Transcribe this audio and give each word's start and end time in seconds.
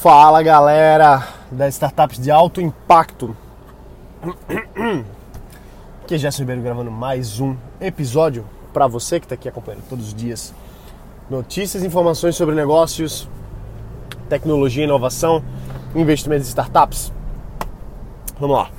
Fala 0.00 0.42
galera 0.42 1.28
das 1.50 1.74
startups 1.74 2.18
de 2.18 2.30
alto 2.30 2.58
impacto. 2.58 3.36
Aqui 6.02 6.14
é 6.14 6.16
Gerson 6.16 6.40
Ribeiro 6.40 6.62
gravando 6.62 6.90
mais 6.90 7.38
um 7.38 7.54
episódio 7.78 8.46
para 8.72 8.86
você 8.86 9.20
que 9.20 9.26
está 9.26 9.34
aqui 9.34 9.46
acompanhando 9.46 9.82
todos 9.90 10.06
os 10.06 10.14
dias. 10.14 10.54
Notícias 11.28 11.84
informações 11.84 12.34
sobre 12.34 12.54
negócios, 12.54 13.28
tecnologia, 14.26 14.84
inovação, 14.84 15.44
investimentos 15.94 16.46
em 16.46 16.48
startups. 16.48 17.12
Vamos 18.40 18.56
lá. 18.56 18.70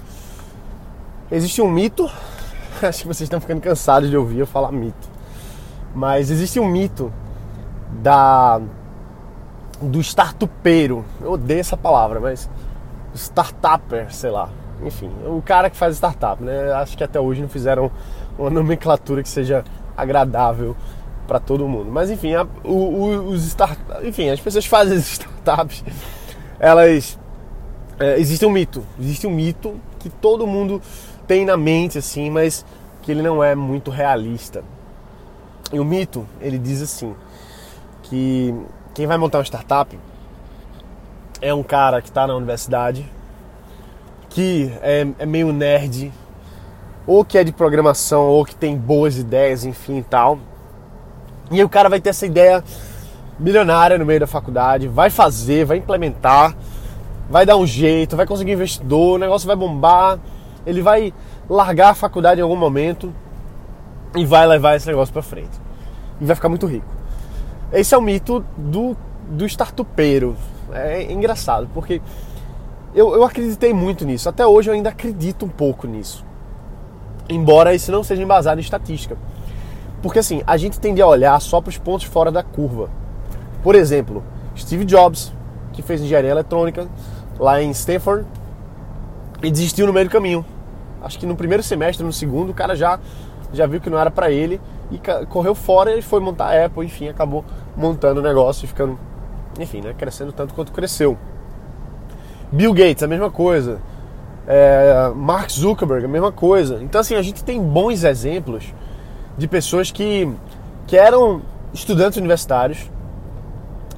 Existe 1.32 1.62
um 1.62 1.70
mito, 1.70 2.10
acho 2.82 3.04
que 3.04 3.08
vocês 3.08 3.28
estão 3.28 3.40
ficando 3.40 3.62
cansados 3.62 4.10
de 4.10 4.18
ouvir 4.18 4.40
eu 4.40 4.48
falar 4.48 4.72
mito, 4.72 5.08
mas 5.94 6.32
existe 6.32 6.60
um 6.60 6.66
mito 6.66 7.14
da 8.02 8.60
do 9.82 10.00
startupeiro. 10.02 11.06
Eu 11.22 11.34
odeio 11.34 11.60
essa 11.60 11.78
palavra, 11.78 12.20
mas 12.20 12.50
startupper, 13.14 14.14
sei 14.14 14.32
lá. 14.32 14.50
Enfim, 14.84 15.12
o 15.26 15.42
cara 15.42 15.70
que 15.70 15.78
faz 15.78 15.96
startup, 15.96 16.44
né? 16.44 16.72
Acho 16.74 16.98
que 16.98 17.04
até 17.04 17.20
hoje 17.20 17.42
não 17.42 17.50
fizeram 17.50 17.92
uma 18.38 18.50
nomenclatura 18.50 19.22
que 19.22 19.30
seja 19.30 19.64
agradável 19.96 20.76
para 21.28 21.40
todo 21.40 21.68
mundo. 21.68 21.92
Mas 21.92 22.10
enfim, 22.10 22.34
a, 22.34 22.46
o, 22.64 22.74
o, 22.74 23.28
os 23.30 23.46
start, 23.46 23.78
enfim, 24.04 24.30
as 24.30 24.40
pessoas 24.40 24.66
fazem 24.66 24.98
startups, 25.00 25.84
elas 26.60 27.20
é, 28.00 28.20
existe 28.20 28.46
um 28.46 28.50
mito, 28.50 28.84
existe 29.00 29.28
um 29.28 29.32
mito 29.32 29.80
que 30.00 30.10
todo 30.10 30.48
mundo 30.48 30.82
tem 31.28 31.46
na 31.46 31.56
mente 31.56 32.00
assim, 32.00 32.30
mas 32.30 32.66
que 33.02 33.12
ele 33.12 33.22
não 33.22 33.44
é 33.44 33.54
muito 33.54 33.92
realista. 33.92 34.64
E 35.72 35.80
o 35.80 35.86
mito, 35.86 36.26
ele 36.42 36.58
diz 36.58 36.82
assim, 36.82 37.16
que 38.04 38.54
quem 38.94 39.08
vai 39.08 39.18
montar 39.18 39.38
uma 39.38 39.46
startup 39.46 39.98
é 41.42 41.54
um 41.54 41.64
cara 41.64 42.02
que 42.02 42.10
está 42.10 42.28
na 42.28 42.36
universidade, 42.36 43.10
que 44.30 44.72
é, 44.82 45.08
é, 45.18 45.26
meio 45.26 45.52
nerd, 45.52 46.12
ou 47.08 47.26
que 47.26 47.38
é 47.38 47.44
de 47.44 47.52
programação, 47.52 48.28
ou 48.28 48.46
que 48.46 48.56
tem 48.56 48.78
boas 48.78 49.18
ideias, 49.18 49.66
enfim 49.66 49.98
e 49.98 50.04
tal. 50.04 50.40
E 51.50 51.56
aí 51.56 51.64
o 51.64 51.70
cara 51.70 51.90
vai 51.90 52.00
ter 52.00 52.10
essa 52.10 52.26
ideia 52.26 52.64
milionária 53.40 53.98
no 53.98 54.06
meio 54.06 54.20
da 54.20 54.28
faculdade, 54.28 54.88
vai 54.88 55.10
fazer, 55.10 55.66
vai 55.66 55.78
implementar, 55.78 56.56
vai 57.30 57.46
dar 57.46 57.58
um 57.58 57.66
jeito, 57.66 58.16
vai 58.16 58.28
conseguir 58.28 58.52
investidor, 58.52 59.16
o 59.16 59.18
negócio 59.18 59.48
vai 59.48 59.56
bombar, 59.56 60.20
ele 60.66 60.82
vai 60.82 61.14
largar 61.50 61.90
a 61.90 61.96
faculdade 61.96 62.40
em 62.40 62.44
algum 62.44 62.56
momento 62.56 63.14
e 64.16 64.26
vai 64.26 64.46
levar 64.46 64.76
esse 64.76 64.88
negócio 64.88 65.12
para 65.12 65.24
frente. 65.24 65.60
E 66.20 66.26
vai 66.26 66.36
ficar 66.36 66.50
muito 66.50 66.68
rico. 66.68 67.01
Esse 67.72 67.96
é 67.96 67.98
o 67.98 68.02
mito 68.02 68.44
do, 68.58 68.96
do 69.30 69.46
startupeiro. 69.46 70.36
É 70.74 71.12
engraçado, 71.12 71.70
porque 71.74 72.02
eu, 72.94 73.16
eu 73.16 73.24
acreditei 73.24 73.74
muito 73.74 74.06
nisso. 74.06 74.28
Até 74.28 74.46
hoje 74.46 74.70
eu 74.70 74.74
ainda 74.74 74.90
acredito 74.90 75.46
um 75.46 75.50
pouco 75.50 75.88
nisso. 75.88 76.26
Embora 77.30 77.74
isso 77.74 77.92
não 77.92 78.04
seja 78.04 78.22
embasado 78.22 78.60
em 78.60 78.64
estatística. 78.64 79.18
Porque 80.02 80.20
assim, 80.20 80.42
a 80.46 80.58
gente 80.58 80.80
tende 80.80 81.02
a 81.02 81.08
olhar 81.08 81.40
só 81.40 81.62
para 81.62 81.70
os 81.70 81.78
pontos 81.78 82.06
fora 82.06 82.32
da 82.32 82.44
curva. 82.44 82.90
Por 83.64 83.76
exemplo, 83.76 84.24
Steve 84.58 84.84
Jobs, 84.84 85.32
que 85.72 85.82
fez 85.82 86.02
engenharia 86.02 86.32
eletrônica 86.32 86.88
lá 87.40 87.62
em 87.62 87.72
Stanford 87.72 88.26
e 89.42 89.50
desistiu 89.50 89.88
no 89.88 89.94
meio 89.94 90.08
do 90.08 90.12
caminho. 90.12 90.46
Acho 91.02 91.18
que 91.18 91.26
no 91.26 91.36
primeiro 91.36 91.64
semestre, 91.64 92.06
no 92.06 92.12
segundo, 92.12 92.50
o 92.50 92.54
cara 92.54 92.76
já, 92.76 93.00
já 93.54 93.66
viu 93.66 93.80
que 93.80 93.90
não 93.90 93.98
era 93.98 94.12
para 94.12 94.30
ele 94.30 94.60
e 94.92 95.00
correu 95.28 95.56
fora 95.56 95.96
e 95.98 96.02
foi 96.02 96.20
montar 96.20 96.48
a 96.48 96.66
Apple, 96.66 96.86
enfim, 96.86 97.08
acabou 97.08 97.46
montando 97.76 98.20
o 98.20 98.24
negócio 98.24 98.66
e 98.66 98.68
ficando, 98.68 98.98
enfim, 99.60 99.82
né, 99.82 99.94
crescendo 99.98 100.32
tanto 100.32 100.54
quanto 100.54 100.72
cresceu. 100.72 101.18
Bill 102.52 102.74
Gates, 102.74 103.04
a 103.04 103.08
mesma 103.08 103.32
coisa. 103.32 103.80
É, 104.48 105.12
Mark 105.16 105.50
Zuckerberg, 105.50 106.06
a 106.06 106.10
mesma 106.10 106.32
coisa. 106.32 106.80
Então, 106.82 107.00
assim, 107.00 107.16
a 107.16 107.22
gente 107.22 107.44
tem 107.44 107.62
bons 107.62 108.04
exemplos 108.04 108.74
de 109.38 109.48
pessoas 109.48 109.92
que, 109.92 110.30
que 110.88 110.98
eram 110.98 111.42
estudantes 111.74 112.18
universitários 112.18 112.90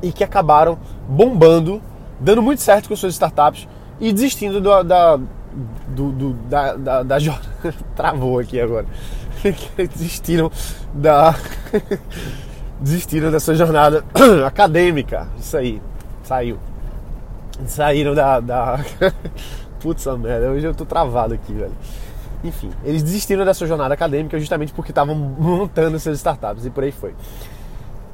e 0.02 0.12
que 0.12 0.24
acabaram 0.24 0.78
bombando, 1.08 1.82
dando 2.20 2.42
muito 2.42 2.62
certo 2.62 2.90
com 2.90 2.96
suas 2.96 3.14
startups 3.14 3.68
e 4.00 4.12
desistindo 4.12 4.62
do, 4.62 4.84
da, 4.84 5.18
do, 5.88 6.12
do, 6.12 6.34
da, 6.34 6.76
da, 6.76 7.04
da 7.04 7.18
Travou 7.96 8.40
aqui 8.40 8.60
agora. 8.60 8.86
desistiram 9.96 10.52
da. 10.94 11.36
Desistiram 12.84 13.32
dessa 13.32 13.56
jornada 13.56 14.04
acadêmica. 14.46 15.28
Isso 15.40 15.56
aí. 15.56 15.82
Saiu. 16.24 16.60
Saíram 17.66 18.14
da. 18.14 18.40
da... 18.40 18.80
Putz, 19.80 20.06
merda, 20.18 20.50
hoje 20.52 20.66
eu 20.66 20.76
tô 20.76 20.86
travado 20.86 21.34
aqui, 21.34 21.54
velho. 21.54 21.74
Enfim, 22.44 22.70
eles 22.84 23.02
desistiram 23.02 23.46
dessa 23.46 23.66
jornada 23.66 23.94
acadêmica 23.94 24.38
justamente 24.38 24.74
porque 24.74 24.92
estavam 24.92 25.16
montando 25.16 25.98
seus 25.98 26.18
startups 26.18 26.66
e 26.66 26.70
por 26.70 26.84
aí 26.84 26.92
foi. 26.92 27.16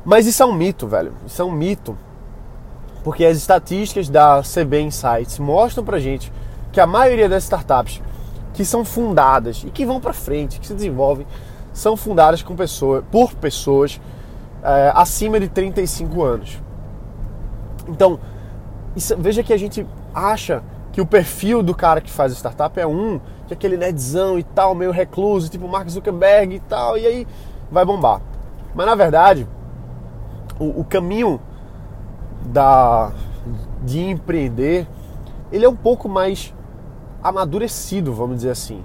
Mas 0.06 0.28
isso 0.28 0.42
é 0.42 0.46
um 0.46 0.54
mito, 0.54 0.88
velho. 0.88 1.14
Isso 1.26 1.42
é 1.42 1.46
um 1.46 1.52
mito. 1.52 1.98
Porque 3.04 3.26
as 3.26 3.38
estatísticas 3.38 4.08
da 4.08 4.42
CB 4.42 4.82
Insights 4.82 5.40
mostram 5.40 5.84
pra 5.84 6.00
gente 6.00 6.32
que 6.72 6.80
a 6.80 6.86
maioria 6.86 7.28
das 7.28 7.44
startups 7.44 8.02
que 8.54 8.66
são 8.66 8.84
fundadas 8.84 9.64
e 9.66 9.72
que 9.72 9.86
vão 9.86 10.00
para 10.00 10.14
frente, 10.14 10.60
que 10.60 10.68
se 10.68 10.74
desenvolvem, 10.74 11.26
são 11.74 11.96
fundadas 11.96 12.42
com 12.42 12.56
pessoa, 12.56 13.04
por 13.10 13.34
pessoas 13.36 14.00
é, 14.64 14.92
acima 14.96 15.40
de 15.40 15.48
35 15.48 16.24
anos. 16.24 16.62
Então, 17.88 18.20
isso, 18.96 19.16
veja 19.18 19.44
que 19.44 19.54
a 19.54 19.58
gente 19.58 19.86
acha 20.14 20.64
que 20.92 21.02
o 21.02 21.06
perfil 21.06 21.62
do 21.64 21.76
cara 21.76 22.02
que 22.02 22.10
faz 22.10 22.34
startup 22.34 22.80
é 22.80 22.86
um, 22.86 23.20
que 23.48 23.54
é 23.54 23.56
aquele 23.56 23.78
nerdzão 23.78 24.38
e 24.38 24.44
tal, 24.44 24.76
meio 24.76 24.92
recluso, 24.92 25.50
tipo 25.50 25.68
Mark 25.68 25.88
Zuckerberg 25.90 26.56
e 26.56 26.60
tal, 26.60 26.98
e 26.98 27.06
aí 27.06 27.28
vai 27.72 27.86
bombar. 27.86 28.22
Mas 28.74 28.86
na 28.86 28.96
verdade, 28.96 29.48
o, 30.60 30.82
o 30.82 30.84
caminho 30.84 31.40
da, 32.46 33.12
de 33.84 34.02
empreender, 34.02 34.88
ele 35.52 35.66
é 35.66 35.70
um 35.70 35.76
pouco 35.76 36.10
mais 36.10 36.54
amadurecido, 37.24 38.14
vamos 38.14 38.38
dizer 38.38 38.52
assim. 38.52 38.84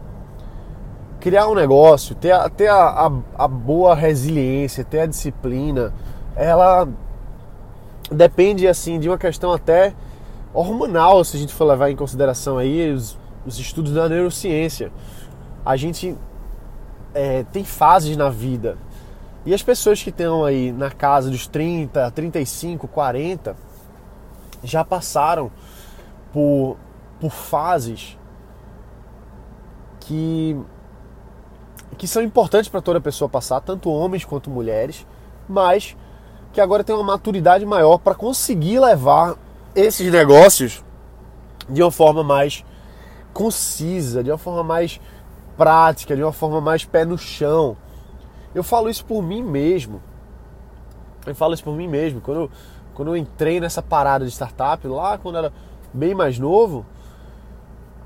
Criar 1.25 1.49
um 1.49 1.55
negócio, 1.55 2.15
ter, 2.15 2.33
a, 2.33 2.51
ter 2.51 2.67
a, 2.69 3.07
a, 3.07 3.45
a 3.45 3.49
boa 3.49 3.95
resiliência, 3.95 4.85
ter 4.85 5.01
a 5.01 5.07
disciplina, 5.07 5.91
ela 6.37 6.87
depende 8.13 8.69
assim 8.69 9.01
de 9.01 9.09
uma 9.09 9.17
questão 9.17 9.51
até 9.51 9.95
hormonal, 10.53 11.25
se 11.25 11.39
a 11.39 11.41
gente 11.41 11.55
for 11.55 11.65
levar 11.65 11.89
em 11.89 11.97
consideração 11.97 12.59
aí 12.59 12.93
os, 12.93 13.19
os 13.47 13.59
estudos 13.59 13.95
da 13.95 14.07
neurociência. 14.07 14.93
A 15.65 15.79
gente 15.79 16.15
é, 17.15 17.43
tem 17.45 17.65
fases 17.65 18.19
na 18.19 18.29
vida. 18.29 18.77
E 19.47 19.55
as 19.55 19.63
pessoas 19.63 20.03
que 20.03 20.11
estão 20.11 20.45
aí 20.45 20.73
na 20.73 20.91
casa 20.91 21.31
dos 21.31 21.47
30, 21.47 22.11
35, 22.11 22.87
40 22.87 23.57
já 24.63 24.85
passaram 24.85 25.51
por, 26.35 26.77
por 27.19 27.31
fases 27.31 28.19
que 30.01 30.55
que 31.97 32.07
são 32.07 32.23
importantes 32.23 32.69
para 32.69 32.81
toda 32.81 33.01
pessoa 33.01 33.29
passar, 33.29 33.61
tanto 33.61 33.91
homens 33.91 34.25
quanto 34.25 34.51
mulheres, 34.51 35.07
mas 35.49 35.97
que 36.53 36.61
agora 36.61 36.85
tem 36.85 36.95
uma 36.95 37.05
maturidade 37.05 37.65
maior 37.67 37.99
para 37.99 38.15
conseguir 38.15 38.79
levar 38.79 39.37
esses 39.75 40.11
negócios 40.11 40.85
de 41.69 41.83
uma 41.83 41.91
forma 41.91 42.23
mais 42.23 42.65
concisa, 43.33 44.23
de 44.23 44.31
uma 44.31 44.39
forma 44.39 44.63
mais 44.63 45.01
prática, 45.57 46.15
de 46.15 46.23
uma 46.23 46.33
forma 46.33 46.61
mais 46.61 46.85
pé 46.85 47.05
no 47.05 47.19
chão. 47.19 47.77
Eu 48.55 48.63
falo 48.63 48.89
isso 48.89 49.05
por 49.05 49.23
mim 49.23 49.43
mesmo. 49.43 50.01
Eu 51.27 51.35
falo 51.35 51.55
isso 51.55 51.65
por 51.65 51.75
mim 51.75 51.89
mesmo. 51.89 52.21
Quando, 52.21 52.51
quando 52.95 53.09
eu 53.09 53.17
entrei 53.17 53.61
nessa 53.61 53.83
parada 53.83 54.25
de 54.25 54.31
startup, 54.31 54.87
lá 54.87 55.19
quando 55.19 55.37
eu 55.37 55.45
era 55.45 55.53
bem 55.93 56.15
mais 56.15 56.39
novo, 56.39 56.87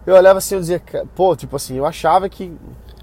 eu 0.06 0.14
olhava 0.14 0.38
assim 0.38 0.56
e 0.56 0.60
dizia, 0.60 0.82
pô, 1.14 1.36
tipo 1.36 1.56
assim, 1.56 1.76
eu 1.76 1.84
achava 1.84 2.28
que, 2.28 2.56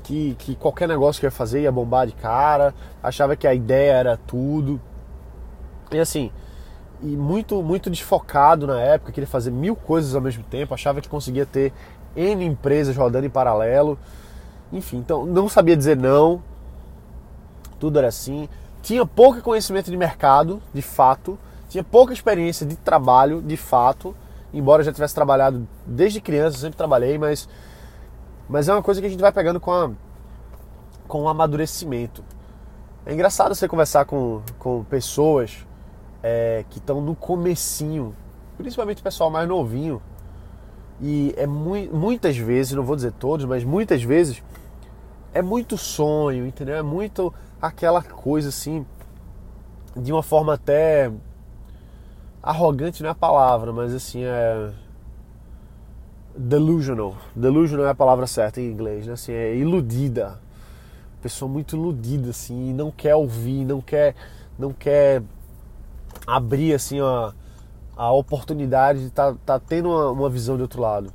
que, 0.06 0.36
que 0.40 0.56
qualquer 0.56 0.88
negócio 0.88 1.19
que 1.19 1.25
eu 1.25 1.30
ia 1.30 1.31
fazer 1.31 1.62
ia 1.62 1.72
bombar 1.72 2.07
de 2.07 2.13
cara, 2.13 2.74
achava 3.02 3.36
que 3.36 3.48
a 3.48 3.54
ideia 3.54 3.92
era 3.92 4.18
tudo. 4.18 4.80
E 5.92 6.00
assim, 6.00 6.31
e 7.02 7.07
muito, 7.07 7.62
muito 7.62 7.90
desfocado 7.90 8.66
na 8.66 8.80
época, 8.80 9.12
queria 9.12 9.28
fazer 9.28 9.52
mil 9.52 9.75
coisas 9.75 10.16
ao 10.16 10.22
mesmo 10.22 10.44
tempo, 10.44 10.74
achava 10.74 11.02
que 11.02 11.10
conseguia 11.10 11.46
ter 11.46 11.74
N 12.16 12.46
empresas 12.46 12.96
rodando 12.96 13.25
em 13.25 13.30
paralelo. 13.30 13.98
Enfim, 14.72 14.98
então 14.98 15.25
não 15.25 15.50
sabia 15.50 15.75
dizer 15.75 15.98
não, 15.98 16.42
tudo 17.80 17.98
era 17.98 18.08
assim. 18.08 18.48
Tinha 18.81 19.06
pouco 19.06 19.42
conhecimento 19.42 19.90
de 19.90 19.98
mercado, 19.98 20.62
de 20.72 20.81
fato, 20.81 21.38
tinha 21.68 21.84
pouca 21.84 22.13
experiência 22.13 22.66
de 22.66 22.75
trabalho, 22.75 23.42
de 23.42 23.58
fato 23.58 24.16
embora 24.56 24.81
eu 24.81 24.86
já 24.86 24.94
tivesse 24.94 25.13
trabalhado 25.13 25.68
desde 25.86 26.22
criança, 26.22 26.58
sempre 26.58 26.78
trabalhei, 26.78 27.18
mas, 27.18 27.48
mas 28.48 28.68
é 28.70 28.74
uma 28.74 28.84
coisa 28.84 29.02
que 29.02 29.08
a 29.08 29.10
gente 29.10 29.22
vai 29.22 29.32
pegando 29.32 29.60
com, 29.60 29.72
a, 29.72 29.92
com 31.08 31.24
o 31.24 31.30
amadurecimento. 31.30 32.24
É 33.06 33.14
engraçado 33.14 33.54
você 33.54 33.68
conversar 33.68 34.06
com, 34.06 34.42
com 34.58 34.84
pessoas 34.84 35.66
é, 36.24 36.66
que 36.70 36.80
estão 36.80 37.02
no 37.02 37.16
comecinho 37.16 38.16
principalmente 38.58 39.02
o 39.02 39.04
pessoal 39.04 39.30
mais 39.30 39.48
novinho. 39.48 40.02
E 41.02 41.34
é 41.38 41.46
mu 41.46 41.76
muitas 41.92 42.38
vezes, 42.38 42.74
não 42.74 42.84
vou 42.84 42.96
dizer 42.96 43.12
todos, 43.14 43.46
mas 43.46 43.64
muitas 43.64 44.02
vezes 44.02 44.42
é 45.34 45.42
muito 45.42 45.78
sonho, 45.78 46.46
entendeu? 46.46 46.76
É 46.76 46.82
muito 46.82 47.34
aquela 47.62 48.02
coisa 48.02 48.50
assim, 48.50 48.86
de 49.96 50.12
uma 50.12 50.24
forma 50.24 50.54
até 50.54 51.12
arrogante 52.42 53.02
não 53.02 53.10
é 53.10 53.12
a 53.12 53.16
palavra, 53.16 53.74
mas 53.74 53.94
assim 53.94 54.24
é 54.24 54.72
delusional. 56.38 57.16
Delusional 57.36 57.88
é 57.88 57.90
a 57.90 57.96
palavra 57.96 58.28
certa 58.28 58.60
em 58.60 58.66
inglês, 58.66 59.08
né? 59.08 59.14
Assim, 59.14 59.32
é 59.32 59.56
iludida. 59.56 60.40
Pessoa 61.22 61.50
muito 61.50 61.76
iludida 61.76 62.30
assim, 62.30 62.74
não 62.74 62.92
quer 62.92 63.16
ouvir, 63.16 63.66
não 63.66 63.82
quer 63.82 64.16
não 64.60 64.72
quer 64.72 65.24
abrir 66.26 66.74
assim 66.74 67.00
a, 67.02 67.34
a 67.96 68.12
oportunidade 68.12 69.00
de 69.00 69.08
estar 69.08 69.34
tá, 69.34 69.40
tá 69.46 69.60
tendo 69.60 69.90
uma, 69.90 70.12
uma, 70.12 70.30
visão 70.30 70.56
de 70.56 70.62
outro 70.62 70.82
lado. 70.82 71.12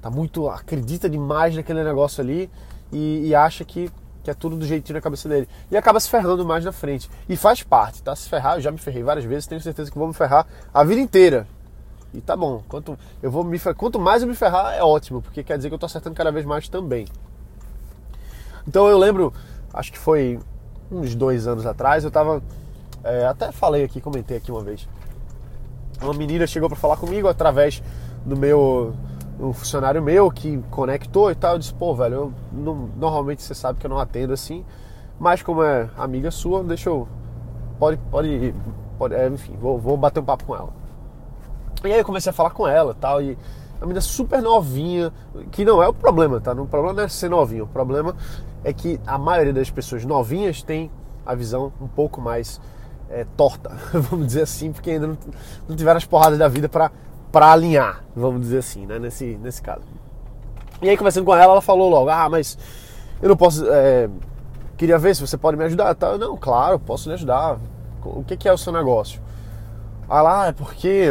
Tá 0.00 0.10
muito 0.10 0.48
acredita 0.48 1.10
demais 1.10 1.54
naquele 1.54 1.84
negócio 1.84 2.22
ali 2.22 2.50
e, 2.90 3.28
e, 3.28 3.34
acha 3.34 3.64
que, 3.64 3.90
que 4.24 4.30
é 4.30 4.34
tudo 4.34 4.56
do 4.56 4.64
jeitinho 4.64 4.96
na 4.96 5.02
cabeça 5.02 5.28
dele 5.28 5.46
e 5.70 5.76
acaba 5.76 6.00
se 6.00 6.08
ferrando 6.08 6.44
mais 6.44 6.64
na 6.64 6.72
frente. 6.72 7.10
E 7.28 7.36
faz 7.36 7.62
parte, 7.62 8.02
tá? 8.02 8.16
Se 8.16 8.28
ferrar, 8.28 8.56
eu 8.56 8.60
já 8.62 8.70
me 8.70 8.78
ferrei 8.78 9.02
várias 9.02 9.26
vezes, 9.26 9.46
tenho 9.46 9.60
certeza 9.60 9.90
que 9.90 9.98
vou 9.98 10.08
me 10.08 10.14
ferrar 10.14 10.46
a 10.72 10.82
vida 10.82 11.00
inteira. 11.00 11.46
E 12.12 12.20
tá 12.20 12.36
bom, 12.36 12.62
quanto 12.68 12.98
eu 13.22 13.30
vou 13.30 13.44
me 13.44 13.58
quanto 13.76 13.98
mais 13.98 14.22
eu 14.22 14.28
me 14.28 14.34
ferrar 14.34 14.74
é 14.74 14.82
ótimo, 14.82 15.22
porque 15.22 15.44
quer 15.44 15.56
dizer 15.56 15.68
que 15.68 15.74
eu 15.74 15.78
tô 15.78 15.86
acertando 15.86 16.16
cada 16.16 16.32
vez 16.32 16.44
mais 16.44 16.68
também. 16.68 17.06
Então 18.66 18.88
eu 18.88 18.98
lembro, 18.98 19.32
acho 19.72 19.92
que 19.92 19.98
foi 19.98 20.38
uns 20.90 21.14
dois 21.14 21.46
anos 21.46 21.66
atrás, 21.66 22.04
eu 22.04 22.10
tava 22.10 22.42
é, 23.04 23.24
até 23.26 23.52
falei 23.52 23.84
aqui, 23.84 24.00
comentei 24.00 24.36
aqui 24.36 24.50
uma 24.50 24.62
vez. 24.62 24.88
Uma 26.02 26.14
menina 26.14 26.46
chegou 26.46 26.68
para 26.68 26.78
falar 26.78 26.96
comigo 26.96 27.28
através 27.28 27.82
do 28.24 28.36
meu 28.36 28.94
um 29.38 29.54
funcionário 29.54 30.02
meu 30.02 30.30
que 30.30 30.58
conectou 30.70 31.30
e 31.30 31.34
tal. 31.34 31.54
Eu 31.54 31.58
disse, 31.58 31.72
pô, 31.72 31.94
velho, 31.94 32.14
eu 32.14 32.32
não, 32.52 32.90
normalmente 32.96 33.42
você 33.42 33.54
sabe 33.54 33.78
que 33.78 33.86
eu 33.86 33.90
não 33.90 33.98
atendo 33.98 34.32
assim, 34.32 34.64
mas 35.18 35.42
como 35.42 35.62
é 35.62 35.88
amiga 35.96 36.30
sua, 36.30 36.62
deixa 36.62 36.90
eu. 36.90 37.08
Pode, 37.78 37.98
pode, 38.10 38.54
pode 38.98 39.14
é, 39.14 39.28
enfim, 39.28 39.56
vou, 39.56 39.78
vou 39.78 39.96
bater 39.96 40.20
um 40.20 40.24
papo 40.24 40.44
com 40.44 40.54
ela. 40.54 40.79
E 41.84 41.92
aí 41.92 41.98
eu 41.98 42.04
comecei 42.04 42.30
a 42.30 42.32
falar 42.32 42.50
com 42.50 42.66
ela 42.66 42.94
tal, 42.98 43.22
e 43.22 43.36
a 43.80 43.84
menina 43.84 44.00
super 44.00 44.42
novinha, 44.42 45.12
que 45.50 45.64
não 45.64 45.82
é 45.82 45.88
o 45.88 45.94
problema, 45.94 46.40
tá? 46.40 46.52
O 46.52 46.66
problema 46.66 46.92
não 46.92 47.02
é 47.04 47.08
ser 47.08 47.30
novinho, 47.30 47.64
o 47.64 47.68
problema 47.68 48.14
é 48.62 48.72
que 48.72 49.00
a 49.06 49.16
maioria 49.16 49.52
das 49.52 49.70
pessoas 49.70 50.04
novinhas 50.04 50.62
tem 50.62 50.90
a 51.24 51.34
visão 51.34 51.72
um 51.80 51.88
pouco 51.88 52.20
mais 52.20 52.60
é, 53.08 53.26
torta, 53.36 53.70
vamos 53.92 54.26
dizer 54.26 54.42
assim, 54.42 54.72
porque 54.72 54.90
ainda 54.90 55.06
não, 55.06 55.18
não 55.68 55.76
tiveram 55.76 55.96
as 55.96 56.04
porradas 56.04 56.38
da 56.38 56.48
vida 56.48 56.68
para 56.68 56.90
alinhar, 57.32 58.04
vamos 58.14 58.42
dizer 58.42 58.58
assim, 58.58 58.84
né, 58.84 58.98
nesse, 58.98 59.38
nesse 59.40 59.62
caso. 59.62 59.84
E 60.82 60.88
aí, 60.88 60.96
conversando 60.96 61.26
com 61.26 61.34
ela, 61.34 61.52
ela 61.52 61.60
falou 61.60 61.90
logo: 61.90 62.08
Ah, 62.08 62.28
mas 62.28 62.56
eu 63.20 63.28
não 63.28 63.36
posso. 63.36 63.66
É, 63.70 64.08
queria 64.78 64.98
ver 64.98 65.14
se 65.14 65.20
você 65.20 65.36
pode 65.36 65.56
me 65.56 65.64
ajudar. 65.64 65.94
Tá? 65.94 66.16
Não, 66.16 66.36
claro, 66.36 66.78
posso 66.78 67.08
lhe 67.08 67.14
ajudar. 67.14 67.58
O 68.02 68.24
que, 68.24 68.34
que 68.36 68.48
é 68.48 68.52
o 68.52 68.56
seu 68.56 68.72
negócio? 68.72 69.20
Ah 70.10 70.22
lá, 70.22 70.46
é 70.48 70.52
porque. 70.52 71.08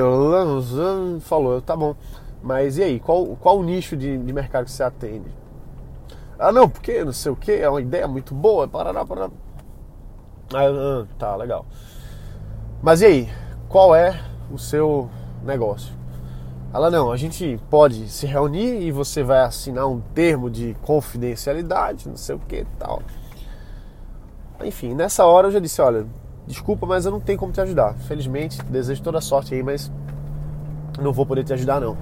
Falou, 1.22 1.62
tá 1.62 1.74
bom. 1.74 1.96
Mas 2.44 2.78
e 2.78 2.84
aí, 2.84 3.00
qual, 3.00 3.26
qual 3.38 3.58
o 3.58 3.64
nicho 3.64 3.96
de, 3.96 4.18
de 4.18 4.34
mercado 4.34 4.66
que 4.66 4.72
você 4.72 4.84
atende? 4.84 5.32
Ah, 6.38 6.52
não, 6.52 6.68
porque 6.70 7.04
não 7.06 7.14
sei 7.14 7.32
o 7.32 7.36
que, 7.36 7.54
é 7.54 7.70
uma 7.70 7.82
ideia 7.82 8.08
muito 8.10 8.36
boa, 8.36 8.68
parará, 8.68 9.06
parará. 9.06 9.32
Ah, 10.54 11.06
tá, 11.18 11.34
legal. 11.38 11.66
Mas 12.82 13.02
e 13.02 13.06
aí, 13.06 13.30
qual 13.70 13.96
é 13.96 14.22
o 14.52 14.58
seu 14.58 15.10
negócio? 15.44 15.94
Ela 16.74 16.92
não, 16.92 17.12
a 17.12 17.18
gente 17.18 17.60
pode 17.70 18.10
se 18.10 18.26
reunir 18.26 18.82
e 18.82 18.92
você 18.92 19.24
vai 19.24 19.40
assinar 19.40 19.88
um 19.88 20.02
termo 20.14 20.50
de 20.50 20.76
confidencialidade, 20.84 22.08
não 22.08 22.18
sei 22.18 22.36
o 22.36 22.40
que 22.40 22.66
tal. 22.78 23.02
Enfim, 24.64 24.94
nessa 24.94 25.26
hora 25.26 25.48
eu 25.48 25.52
já 25.52 25.60
disse, 25.60 25.82
olha, 25.82 26.06
desculpa, 26.50 26.86
mas 26.86 27.06
eu 27.06 27.12
não 27.12 27.20
tenho 27.20 27.38
como 27.38 27.54
te 27.54 27.62
ajudar. 27.62 27.94
Felizmente, 27.94 28.62
desejo 28.64 29.02
toda 29.02 29.22
sorte 29.22 29.54
aí, 29.54 29.64
mas 29.64 29.90
não 31.00 31.14
vou 31.14 31.26
poder 31.26 31.44
te 31.44 31.54
ajudar 31.54 31.80
não. 31.80 31.96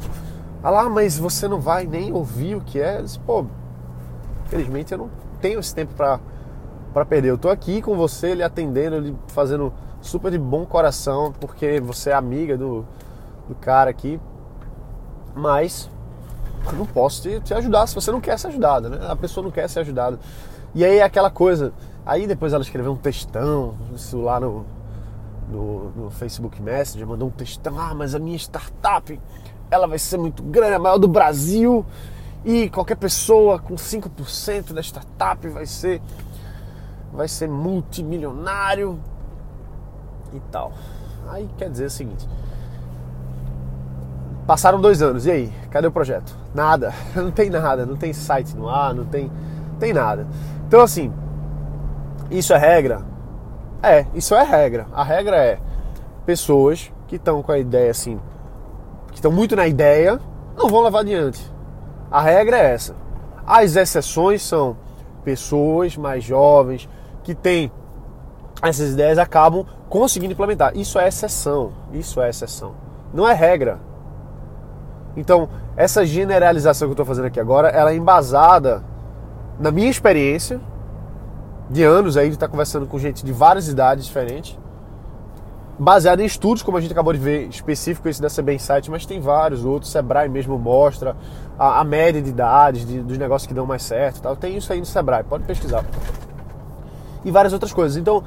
Ah 0.63 0.71
lá, 0.71 0.89
mas 0.89 1.19
você 1.19 1.47
não 1.47 1.59
vai 1.59 1.85
nem 1.85 2.11
ouvir 2.13 2.55
o 2.55 2.61
que 2.61 2.79
é? 2.79 2.97
Eu 2.97 3.03
disse, 3.03 3.19
pô, 3.19 3.45
felizmente 4.45 4.93
eu 4.93 4.97
não 4.97 5.09
tenho 5.41 5.59
esse 5.59 5.75
tempo 5.75 5.93
para 5.93 6.19
para 6.93 7.05
perder. 7.05 7.29
Eu 7.29 7.37
tô 7.37 7.49
aqui 7.49 7.79
com 7.79 7.95
você, 7.95 8.29
ele 8.29 8.41
atendendo, 8.41 8.95
ele 8.95 9.15
fazendo 9.27 9.71
super 10.01 10.31
de 10.31 10.39
bom 10.39 10.65
coração, 10.65 11.31
porque 11.39 11.79
você 11.79 12.09
é 12.09 12.13
amiga 12.13 12.57
do, 12.57 12.85
do 13.47 13.53
cara 13.53 13.91
aqui. 13.91 14.19
Mas 15.35 15.91
eu 16.65 16.73
não 16.73 16.87
posso 16.87 17.21
te, 17.21 17.39
te 17.41 17.53
ajudar 17.53 17.85
se 17.85 17.93
você 17.93 18.11
não 18.11 18.19
quer 18.19 18.39
ser 18.39 18.47
ajudada, 18.47 18.89
né? 18.89 18.99
A 19.07 19.15
pessoa 19.15 19.43
não 19.43 19.51
quer 19.51 19.69
ser 19.69 19.81
ajudada. 19.81 20.17
E 20.73 20.83
aí 20.83 20.97
é 20.97 21.03
aquela 21.03 21.29
coisa. 21.29 21.71
Aí 22.07 22.25
depois 22.25 22.53
ela 22.53 22.63
escreveu 22.63 22.93
um 22.93 22.95
textão, 22.95 23.75
isso 23.93 24.21
lá 24.21 24.39
no, 24.39 24.65
no, 25.49 25.89
no, 25.89 26.09
Facebook 26.09 26.61
Messenger, 26.61 27.05
mandou 27.05 27.27
um 27.27 27.31
textão, 27.31 27.77
ah, 27.77 27.93
mas 27.93 28.15
a 28.15 28.19
minha 28.19 28.37
startup 28.37 29.19
ela 29.69 29.85
vai 29.85 29.99
ser 29.99 30.17
muito 30.17 30.41
grande, 30.41 30.75
a 30.75 30.79
maior 30.79 30.97
do 30.97 31.07
Brasil, 31.09 31.85
e 32.45 32.69
qualquer 32.69 32.95
pessoa 32.95 33.59
com 33.59 33.75
5% 33.75 34.71
da 34.71 34.79
startup 34.81 35.45
vai 35.49 35.65
ser 35.65 36.01
vai 37.11 37.27
ser 37.27 37.49
multimilionário 37.49 38.97
e 40.31 40.39
tal. 40.49 40.71
Aí 41.27 41.49
quer 41.57 41.69
dizer 41.69 41.87
o 41.87 41.89
seguinte: 41.89 42.25
passaram 44.45 44.79
dois 44.79 45.01
anos, 45.01 45.25
e 45.25 45.31
aí? 45.31 45.53
Cadê 45.71 45.87
o 45.87 45.91
projeto? 45.91 46.33
Nada, 46.55 46.93
não 47.13 47.31
tem 47.31 47.49
nada, 47.49 47.85
não 47.85 47.97
tem 47.97 48.13
site 48.13 48.55
no 48.55 48.69
ar, 48.69 48.93
não 48.93 49.03
tem, 49.03 49.29
tem 49.77 49.91
nada. 49.91 50.25
Então, 50.65 50.79
assim, 50.79 51.11
isso 52.29 52.53
é 52.53 52.57
regra? 52.57 53.01
É, 53.81 54.05
isso 54.13 54.35
é 54.35 54.43
regra. 54.43 54.87
A 54.93 55.03
regra 55.03 55.37
é 55.37 55.59
pessoas 56.25 56.91
que 57.07 57.15
estão 57.15 57.41
com 57.41 57.51
a 57.51 57.57
ideia 57.57 57.91
assim, 57.91 58.19
que 59.09 59.15
estão 59.15 59.31
muito 59.31 59.55
na 59.55 59.67
ideia, 59.67 60.19
não 60.57 60.67
vão 60.67 60.81
levar 60.81 60.99
adiante. 60.99 61.51
A 62.11 62.21
regra 62.21 62.57
é 62.57 62.73
essa. 62.73 62.95
As 63.45 63.75
exceções 63.75 64.41
são 64.41 64.75
pessoas 65.23 65.95
mais 65.95 66.23
jovens, 66.23 66.89
que 67.23 67.35
têm 67.35 67.71
essas 68.61 68.93
ideias 68.93 69.17
acabam 69.17 69.65
conseguindo 69.89 70.33
implementar. 70.33 70.75
Isso 70.75 70.97
é 70.97 71.07
exceção. 71.07 71.73
Isso 71.93 72.21
é 72.21 72.29
exceção. 72.29 72.73
Não 73.13 73.27
é 73.27 73.33
regra. 73.33 73.79
Então, 75.15 75.49
essa 75.75 76.05
generalização 76.05 76.87
que 76.87 76.91
eu 76.91 76.93
estou 76.93 77.05
fazendo 77.05 77.25
aqui 77.25 77.39
agora, 77.39 77.69
ela 77.69 77.91
é 77.91 77.95
embasada 77.95 78.83
na 79.59 79.71
minha 79.71 79.89
experiência 79.89 80.59
de 81.69 81.83
anos 81.83 82.17
aí 82.17 82.29
de 82.29 82.35
estar 82.35 82.47
conversando 82.47 82.85
com 82.85 82.97
gente 82.97 83.23
de 83.25 83.31
várias 83.31 83.67
idades 83.67 84.05
diferentes, 84.05 84.57
baseada 85.77 86.21
em 86.23 86.25
estudos, 86.25 86.63
como 86.63 86.77
a 86.77 86.81
gente 86.81 86.91
acabou 86.91 87.13
de 87.13 87.19
ver, 87.19 87.47
específico 87.49 88.09
esse 88.09 88.21
da 88.21 88.29
CB 88.29 88.55
Insight, 88.55 88.89
mas 88.89 89.05
tem 89.05 89.19
vários 89.19 89.63
outros. 89.63 89.91
Sebrae 89.91 90.27
mesmo 90.27 90.57
mostra 90.57 91.15
a, 91.57 91.81
a 91.81 91.83
média 91.83 92.21
de 92.21 92.29
idades 92.29 92.85
de, 92.85 92.99
dos 93.01 93.17
negócios 93.17 93.47
que 93.47 93.53
dão 93.53 93.65
mais 93.65 93.83
certo, 93.83 94.21
tal. 94.21 94.35
Tem 94.35 94.57
isso 94.57 94.71
aí 94.73 94.79
no 94.79 94.85
Sebrae, 94.85 95.23
pode 95.23 95.43
pesquisar 95.43 95.85
e 97.27 97.31
várias 97.31 97.51
outras 97.51 97.73
coisas. 97.73 97.97
Então, 97.97 98.23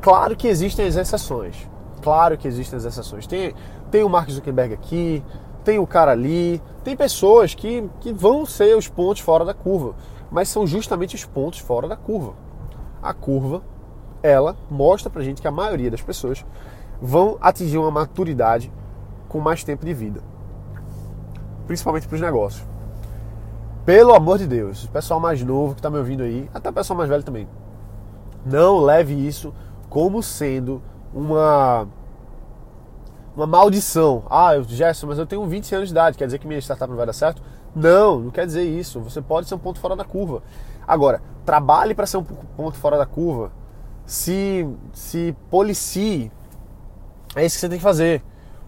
claro 0.00 0.36
que 0.36 0.46
existem 0.46 0.86
as 0.86 0.96
exceções. 0.96 1.56
Claro 2.00 2.38
que 2.38 2.46
existem 2.46 2.76
as 2.76 2.84
exceções. 2.84 3.26
Tem, 3.26 3.54
tem 3.90 4.04
o 4.04 4.08
Mark 4.08 4.30
Zuckerberg 4.30 4.72
aqui, 4.72 5.22
tem 5.64 5.78
o 5.78 5.86
cara 5.86 6.12
ali, 6.12 6.62
tem 6.84 6.96
pessoas 6.96 7.54
que, 7.54 7.88
que 8.00 8.12
vão 8.12 8.46
ser 8.46 8.76
os 8.76 8.88
pontos 8.88 9.20
fora 9.20 9.44
da 9.44 9.52
curva, 9.52 9.94
mas 10.30 10.48
são 10.48 10.66
justamente 10.66 11.16
os 11.16 11.24
pontos 11.24 11.58
fora 11.58 11.88
da 11.88 11.96
curva. 11.96 12.34
A 13.02 13.12
curva, 13.12 13.62
ela 14.22 14.56
mostra 14.70 15.10
pra 15.10 15.22
gente 15.22 15.40
que 15.40 15.48
a 15.48 15.50
maioria 15.50 15.90
das 15.90 16.02
pessoas 16.02 16.44
vão 17.00 17.38
atingir 17.40 17.78
uma 17.78 17.90
maturidade 17.90 18.70
com 19.28 19.40
mais 19.40 19.64
tempo 19.64 19.86
de 19.86 19.94
vida. 19.94 20.20
Principalmente 21.66 22.06
para 22.06 22.16
os 22.16 22.20
negócios. 22.20 22.64
Pelo 23.84 24.14
amor 24.14 24.38
de 24.38 24.46
Deus, 24.46 24.84
o 24.84 24.90
pessoal 24.90 25.18
mais 25.18 25.42
novo 25.42 25.74
que 25.74 25.80
está 25.80 25.88
me 25.88 25.98
ouvindo 25.98 26.22
aí, 26.22 26.50
até 26.52 26.68
o 26.68 26.72
pessoal 26.72 26.96
mais 26.96 27.08
velho 27.08 27.22
também, 27.22 27.48
não 28.44 28.78
leve 28.78 29.14
isso 29.14 29.54
como 29.88 30.22
sendo 30.22 30.82
uma 31.12 31.88
uma 33.34 33.46
maldição. 33.46 34.24
Ah, 34.28 34.60
Gerson, 34.60 35.06
mas 35.06 35.18
eu 35.18 35.26
tenho 35.26 35.46
20 35.46 35.74
anos 35.74 35.88
de 35.88 35.94
idade, 35.94 36.18
quer 36.18 36.26
dizer 36.26 36.38
que 36.38 36.46
minha 36.46 36.60
startup 36.60 36.90
não 36.90 36.96
vai 36.96 37.06
dar 37.06 37.12
certo? 37.12 37.40
Não, 37.74 38.20
não 38.20 38.30
quer 38.30 38.44
dizer 38.44 38.64
isso. 38.64 39.00
Você 39.00 39.22
pode 39.22 39.48
ser 39.48 39.54
um 39.54 39.58
ponto 39.58 39.78
fora 39.78 39.96
da 39.96 40.04
curva. 40.04 40.42
Agora, 40.90 41.22
trabalhe 41.46 41.94
para 41.94 42.04
ser 42.04 42.16
um 42.16 42.24
ponto 42.24 42.76
fora 42.76 42.98
da 42.98 43.06
curva. 43.06 43.52
Se, 44.04 44.68
se 44.92 45.36
policie. 45.48 46.32
É 47.36 47.46
isso 47.46 47.54
que 47.54 47.60
você 47.60 47.68
tem 47.68 47.78
que 47.78 47.84
fazer. 47.84 48.20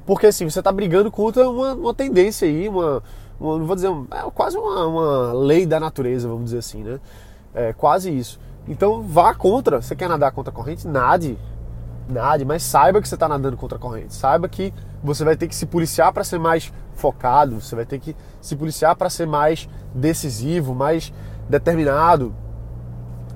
Porque 0.06 0.28
assim, 0.28 0.48
você 0.48 0.60
está 0.60 0.70
brigando 0.70 1.10
contra 1.10 1.50
uma, 1.50 1.74
uma 1.74 1.92
tendência 1.92 2.46
aí, 2.46 2.68
uma, 2.68 3.02
uma, 3.40 3.58
não 3.58 3.66
vou 3.66 3.74
dizer, 3.74 3.88
é 3.88 4.30
quase 4.32 4.56
uma, 4.56 4.86
uma 4.86 5.32
lei 5.32 5.66
da 5.66 5.80
natureza, 5.80 6.28
vamos 6.28 6.44
dizer 6.44 6.58
assim, 6.58 6.84
né? 6.84 7.00
É 7.52 7.72
quase 7.72 8.16
isso. 8.16 8.38
Então 8.68 9.02
vá 9.02 9.34
contra. 9.34 9.82
Você 9.82 9.96
quer 9.96 10.08
nadar 10.08 10.30
contra 10.30 10.52
a 10.52 10.54
corrente? 10.54 10.86
Nade. 10.86 11.36
nade, 12.08 12.44
mas 12.44 12.62
saiba 12.62 13.02
que 13.02 13.08
você 13.08 13.16
está 13.16 13.26
nadando 13.26 13.56
contra 13.56 13.78
a 13.78 13.80
corrente. 13.80 14.14
Saiba 14.14 14.48
que 14.48 14.72
você 15.02 15.24
vai 15.24 15.36
ter 15.36 15.48
que 15.48 15.56
se 15.56 15.66
policiar 15.66 16.12
para 16.12 16.22
ser 16.22 16.38
mais 16.38 16.72
focado, 16.94 17.60
você 17.60 17.74
vai 17.74 17.84
ter 17.84 17.98
que 17.98 18.14
se 18.40 18.54
policiar 18.54 18.94
para 18.94 19.10
ser 19.10 19.26
mais 19.26 19.68
decisivo, 19.92 20.72
mais 20.72 21.12
determinado, 21.49 22.34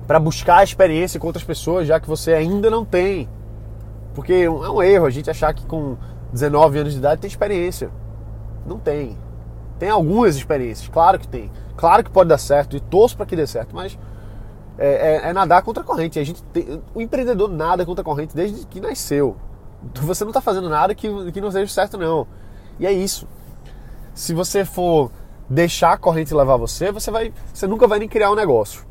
para 0.07 0.19
buscar 0.19 0.57
a 0.57 0.63
experiência 0.63 1.19
com 1.19 1.27
outras 1.27 1.43
pessoas, 1.43 1.87
já 1.87 1.99
que 1.99 2.07
você 2.07 2.33
ainda 2.33 2.69
não 2.69 2.85
tem. 2.85 3.29
Porque 4.15 4.33
é 4.33 4.49
um 4.49 4.81
erro 4.81 5.05
a 5.05 5.09
gente 5.09 5.29
achar 5.29 5.53
que 5.53 5.65
com 5.65 5.97
19 6.31 6.79
anos 6.79 6.93
de 6.93 6.99
idade 6.99 7.21
tem 7.21 7.27
experiência. 7.27 7.89
Não 8.65 8.79
tem. 8.79 9.17
Tem 9.77 9.89
algumas 9.89 10.35
experiências, 10.35 10.89
claro 10.89 11.19
que 11.19 11.27
tem. 11.27 11.51
Claro 11.75 12.03
que 12.03 12.09
pode 12.09 12.29
dar 12.29 12.37
certo 12.37 12.75
e 12.75 12.79
torço 12.79 13.15
para 13.15 13.25
que 13.25 13.35
dê 13.35 13.45
certo, 13.45 13.75
mas 13.75 13.97
é, 14.77 14.87
é, 14.87 15.29
é, 15.29 15.33
nadar 15.33 15.61
contra 15.61 15.83
a 15.83 15.85
corrente. 15.85 16.19
A 16.19 16.23
gente 16.23 16.41
tem, 16.45 16.81
o 16.95 17.01
empreendedor 17.01 17.49
nada 17.49 17.85
contra 17.85 18.01
a 18.01 18.05
corrente 18.05 18.35
desde 18.35 18.65
que 18.65 18.79
nasceu. 18.79 19.37
Você 20.01 20.23
não 20.23 20.31
está 20.31 20.41
fazendo 20.41 20.69
nada 20.69 20.95
que, 20.95 21.31
que 21.31 21.41
não 21.41 21.51
seja 21.51 21.71
certo, 21.71 21.97
não. 21.97 22.27
E 22.79 22.87
é 22.87 22.91
isso. 22.91 23.27
Se 24.13 24.33
você 24.33 24.65
for 24.65 25.11
deixar 25.49 25.93
a 25.93 25.97
corrente 25.97 26.33
levar 26.33 26.57
você, 26.57 26.91
você 26.91 27.11
vai, 27.11 27.33
você 27.53 27.67
nunca 27.67 27.87
vai 27.87 27.99
nem 27.99 28.07
criar 28.07 28.31
um 28.31 28.35
negócio, 28.35 28.85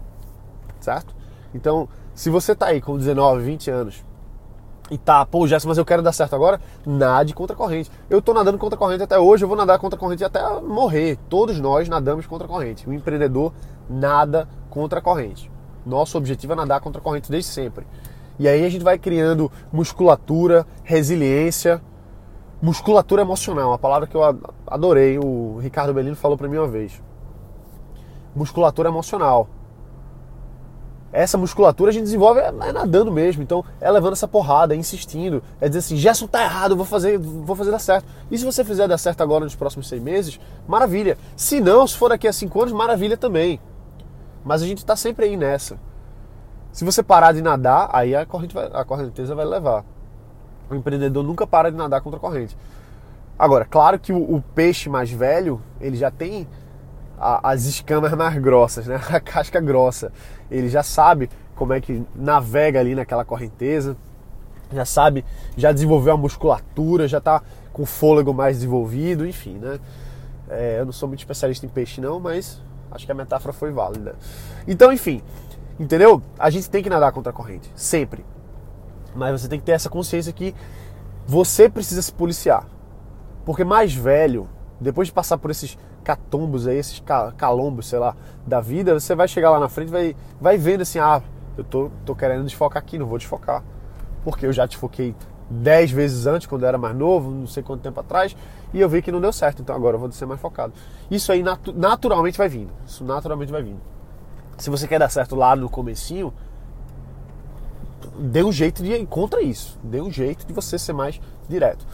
certo? 0.81 1.15
Então, 1.55 1.89
se 2.15 2.31
você 2.31 2.53
está 2.53 2.67
aí 2.67 2.81
com 2.81 2.97
19, 2.97 3.43
20 3.43 3.71
anos 3.71 4.05
e 4.91 4.97
tá, 4.97 5.25
pô, 5.27 5.47
Jéssica, 5.47 5.69
mas 5.69 5.79
eu 5.79 5.85
quero 5.85 6.03
dar 6.03 6.13
certo 6.13 6.35
agora, 6.35 6.61
nade 6.87 7.35
contra 7.35 7.55
a 7.55 7.57
corrente. 7.57 7.91
Eu 8.09 8.23
tô 8.23 8.33
nadando 8.33 8.57
contra 8.57 8.77
a 8.77 8.79
corrente 8.79 9.03
até 9.03 9.19
hoje, 9.19 9.45
eu 9.45 9.49
vou 9.49 9.57
nadar 9.57 9.79
contra 9.79 9.97
a 9.97 10.01
corrente 10.01 10.25
até 10.25 10.41
morrer. 10.61 11.19
Todos 11.29 11.59
nós 11.59 11.89
nadamos 11.89 12.27
contra 12.27 12.47
a 12.47 12.49
corrente. 12.49 12.89
O 12.89 12.93
empreendedor 12.93 13.53
nada 13.91 14.49
contra 14.71 15.01
a 15.01 15.03
corrente. 15.03 15.51
Nosso 15.85 16.17
objetivo 16.17 16.53
é 16.53 16.57
nadar 16.57 16.81
contra 16.81 17.01
a 17.01 17.05
corrente 17.05 17.31
desde 17.31 17.51
sempre. 17.51 17.87
E 18.39 18.47
aí 18.47 18.65
a 18.65 18.69
gente 18.69 18.83
vai 18.83 18.99
criando 18.99 19.51
musculatura, 19.73 20.67
resiliência, 20.85 21.83
musculatura 22.61 23.23
emocional, 23.23 23.71
uma 23.71 23.79
palavra 23.79 24.07
que 24.07 24.15
eu 24.15 24.23
adorei, 24.67 25.19
o 25.19 25.59
Ricardo 25.59 25.93
Bellino 25.93 26.17
falou 26.17 26.37
para 26.37 26.49
mim 26.49 26.57
uma 26.57 26.69
vez. 26.69 27.01
Musculatura 28.35 28.89
emocional. 28.89 29.49
Essa 31.13 31.39
musculatura 31.39 31.91
a 31.91 31.95
gente 31.95 32.05
desenvolve 32.05 32.41
é, 32.41 32.49
é 32.49 32.73
nadando 32.73 33.11
mesmo, 33.11 33.43
então 33.43 33.65
é 33.81 33.91
levando 33.91 34.13
essa 34.13 34.29
porrada, 34.29 34.75
é 34.75 34.77
insistindo, 34.77 35.43
é 35.61 35.67
dizer 35.67 35.79
assim, 35.79 35.97
Gerson 35.97 36.27
tá 36.27 36.43
errado, 36.43 36.77
vou 36.77 36.85
fazer, 36.85 37.17
vou 37.19 37.57
fazer 37.57 37.71
dar 37.71 37.79
certo. 37.79 38.07
E 38.31 38.37
se 38.37 38.45
você 38.45 38.65
fizer 38.65 38.87
dar 38.87 38.99
certo 38.99 39.23
agora 39.23 39.45
nos 39.45 39.55
próximos 39.55 39.89
seis 39.89 40.03
meses, 40.03 40.39
maravilha. 40.67 41.17
Se 41.35 41.61
não, 41.61 41.87
se 41.87 41.97
for 41.97 42.09
daqui 42.09 42.29
a 42.29 42.33
cinco 42.33 42.61
anos, 42.61 42.73
maravilha 42.73 43.17
também. 43.17 43.61
Mas 44.45 44.63
a 44.63 44.67
gente 44.67 44.79
está 44.79 44.95
sempre 44.95 45.27
aí 45.27 45.37
nessa. 45.37 45.79
Se 46.71 46.85
você 46.85 47.03
parar 47.03 47.33
de 47.33 47.41
nadar, 47.41 47.89
aí 47.93 48.15
a, 48.15 48.27
corrente 48.27 48.55
vai, 48.55 48.69
a 48.71 48.85
correnteza 48.85 49.35
vai 49.35 49.47
levar. 49.47 49.85
O 50.71 50.75
empreendedor 50.75 51.23
nunca 51.23 51.47
para 51.47 51.71
de 51.71 51.77
nadar 51.77 52.01
contra 52.01 52.19
a 52.19 52.21
corrente. 52.21 52.57
Agora, 53.39 53.65
claro 53.65 53.99
que 53.99 54.13
o, 54.13 54.37
o 54.37 54.43
peixe 54.55 54.89
mais 54.89 55.11
velho, 55.11 55.61
ele 55.81 55.97
já 55.97 56.11
tem 56.11 56.47
a, 57.19 57.51
as 57.51 57.65
escamas 57.65 58.13
mais 58.13 58.37
grossas, 58.39 58.87
né? 58.87 59.01
A 59.09 59.21
casca 59.21 59.61
grossa. 59.61 60.13
Ele 60.51 60.69
já 60.69 60.83
sabe 60.83 61.29
como 61.55 61.73
é 61.73 61.81
que 61.81 62.05
navega 62.15 62.81
ali 62.81 62.95
naquela 62.95 63.25
correnteza, 63.25 63.97
já 64.73 64.85
sabe, 64.85 65.25
já 65.57 65.73
desenvolveu 65.73 66.15
a 66.15 66.17
musculatura, 66.17 67.09
já 67.09 67.19
está 67.19 67.43
com 67.73 67.83
o 67.83 67.87
fôlego 67.87 68.35
mais 68.35 68.57
desenvolvido, 68.57 69.27
enfim, 69.27 69.55
né? 69.59 69.79
É, 70.49 70.81
eu 70.81 70.85
não 70.85 70.93
sou 70.93 71.09
muito 71.09 71.21
especialista 71.21 71.65
em 71.65 71.69
peixe 71.69 72.01
não, 72.01 72.21
mas 72.21 72.61
Acho 72.91 73.05
que 73.05 73.13
a 73.13 73.15
metáfora 73.15 73.53
foi 73.53 73.71
válida. 73.71 74.15
Então, 74.67 74.93
enfim, 74.93 75.23
entendeu? 75.79 76.23
A 76.39 76.51
gente 76.51 76.71
tem 76.71 76.83
que 76.83 76.89
nadar 76.89 77.13
contra 77.13 77.31
a 77.31 77.33
corrente, 77.33 77.71
sempre. 77.75 78.25
Mas 79.17 79.41
você 79.41 79.49
tem 79.49 79.59
que 79.59 79.65
ter 79.65 79.73
essa 79.73 79.89
consciência 79.89 80.33
que 80.33 80.55
você 81.27 81.69
precisa 81.69 82.03
se 82.03 82.13
policiar. 82.13 82.67
Porque 83.45 83.65
mais 83.65 83.95
velho, 83.95 84.49
depois 84.81 85.09
de 85.09 85.13
passar 85.13 85.39
por 85.39 85.51
esses 85.51 85.79
catombos 86.05 86.69
aí, 86.69 86.77
esses 86.77 87.03
calombos, 87.37 87.89
sei 87.89 87.99
lá, 87.99 88.15
da 88.47 88.61
vida, 88.61 88.99
você 88.99 89.15
vai 89.15 89.27
chegar 89.27 89.51
lá 89.51 89.59
na 89.59 89.69
frente 89.69 89.91
vai, 89.91 90.15
vai 90.41 90.57
vendo 90.57 90.83
assim, 90.83 91.01
ah, 91.01 91.21
eu 91.57 91.65
tô, 91.65 91.91
tô 92.05 92.15
querendo 92.15 92.45
desfocar 92.45 92.83
aqui, 92.83 92.99
não 92.99 93.07
vou 93.07 93.19
desfocar. 93.19 93.65
Porque 94.23 94.47
eu 94.47 94.53
já 94.53 94.67
desfoquei 94.67 95.15
dez 95.49 95.91
vezes 95.91 96.27
antes, 96.27 96.47
quando 96.47 96.63
eu 96.63 96.69
era 96.69 96.79
mais 96.79 96.95
novo, 96.95 97.31
não 97.31 97.47
sei 97.47 97.63
quanto 97.63 97.81
tempo 97.81 97.99
atrás, 98.01 98.37
e 98.73 98.81
eu 98.81 98.89
vi 98.89 99.01
que 99.01 99.13
não 99.13 99.21
deu 99.21 99.33
certo, 99.33 99.63
então 99.63 99.75
agora 99.75 99.97
eu 99.97 100.01
vou 100.01 100.11
ser 100.13 100.27
mais 100.27 100.41
focado. 100.41 100.73
Isso 101.11 101.31
aí 101.33 101.43
natu 101.43 101.73
naturalmente 101.73 102.37
vai 102.37 102.49
vindo. 102.49 102.71
Isso 102.87 103.05
naturalmente 103.05 103.51
vai 103.51 103.63
vindo. 103.63 103.81
Se 104.59 104.71
você 104.71 104.89
quer 104.89 104.99
dar 104.99 105.09
certo 105.09 105.37
lá 105.37 105.55
no 105.55 105.69
comecinho, 105.69 106.33
dê 108.19 108.43
um 108.43 108.53
jeito 108.53 108.83
de 108.83 108.93
ir 108.93 109.07
contra 109.07 109.43
isso. 109.43 109.79
Dê 109.83 110.01
um 110.01 110.11
jeito 110.11 110.47
de 110.47 110.53
você 110.53 110.79
ser 110.79 110.93
mais 110.93 111.21
direto. 111.49 111.87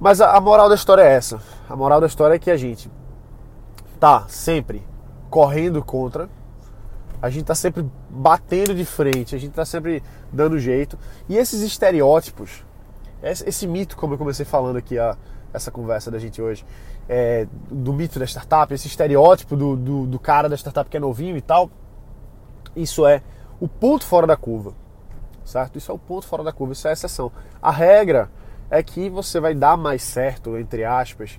Mas 0.00 0.20
a, 0.20 0.36
a 0.36 0.40
moral 0.40 0.68
da 0.68 0.74
história 0.74 1.02
é 1.02 1.12
essa. 1.12 1.40
A 1.68 1.76
moral 1.76 2.00
da 2.00 2.06
história 2.06 2.34
é 2.34 2.38
que 2.38 2.50
a 2.50 2.56
gente 2.56 2.90
tá 3.98 4.26
sempre 4.28 4.82
correndo 5.30 5.82
contra 5.82 6.28
a 7.22 7.30
gente 7.30 7.42
está 7.42 7.54
sempre 7.54 7.88
batendo 8.10 8.74
de 8.74 8.84
frente, 8.84 9.36
a 9.36 9.38
gente 9.38 9.50
está 9.50 9.64
sempre 9.64 10.02
dando 10.32 10.58
jeito. 10.58 10.98
E 11.28 11.36
esses 11.36 11.62
estereótipos, 11.62 12.64
esse, 13.22 13.64
mito, 13.68 13.96
como 13.96 14.14
eu 14.14 14.18
comecei 14.18 14.44
falando 14.44 14.76
aqui 14.76 14.98
a, 14.98 15.16
essa 15.54 15.70
conversa 15.70 16.10
da 16.10 16.18
gente 16.18 16.42
hoje, 16.42 16.66
é, 17.08 17.46
do 17.70 17.92
mito 17.92 18.18
da 18.18 18.24
startup, 18.24 18.74
esse 18.74 18.88
estereótipo 18.88 19.56
do, 19.56 19.76
do, 19.76 20.06
do 20.08 20.18
cara 20.18 20.48
da 20.48 20.56
startup 20.56 20.90
que 20.90 20.96
é 20.96 21.00
novinho 21.00 21.36
e 21.36 21.40
tal, 21.40 21.70
isso 22.74 23.06
é 23.06 23.22
o 23.60 23.68
ponto 23.68 24.04
fora 24.04 24.26
da 24.26 24.36
curva, 24.36 24.74
certo? 25.44 25.78
Isso 25.78 25.90
é 25.90 25.94
o 25.94 25.98
ponto 25.98 26.26
fora 26.26 26.42
da 26.42 26.52
curva, 26.52 26.72
isso 26.72 26.86
é 26.86 26.90
a 26.90 26.92
exceção. 26.92 27.30
A 27.60 27.70
regra 27.70 28.30
é 28.70 28.82
que 28.82 29.08
você 29.10 29.38
vai 29.40 29.54
dar 29.54 29.76
mais 29.76 30.02
certo, 30.02 30.56
entre 30.56 30.84
aspas, 30.84 31.38